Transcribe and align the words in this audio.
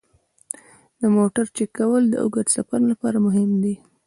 د 0.99 1.01
موټر 1.15 1.45
چک 1.55 1.69
کول 1.77 2.03
د 2.09 2.15
اوږده 2.23 2.51
سفر 2.55 2.79
لپاره 2.91 3.17
مهم 3.27 3.49
دي. 3.63 3.75